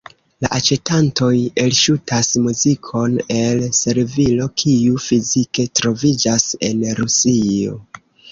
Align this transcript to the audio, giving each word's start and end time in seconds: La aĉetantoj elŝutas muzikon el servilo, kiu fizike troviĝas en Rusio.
La 0.43 0.49
aĉetantoj 0.59 1.33
elŝutas 1.63 2.29
muzikon 2.45 3.19
el 3.35 3.61
servilo, 3.81 4.49
kiu 4.63 4.97
fizike 5.09 5.67
troviĝas 5.81 6.49
en 6.71 6.81
Rusio. 7.01 7.77